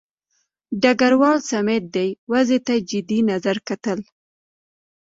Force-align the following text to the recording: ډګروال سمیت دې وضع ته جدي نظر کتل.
ډګروال 0.81 1.39
سمیت 1.51 1.83
دې 1.95 2.07
وضع 2.31 2.59
ته 2.65 2.73
جدي 2.89 3.19
نظر 3.31 3.57
کتل. 3.67 3.99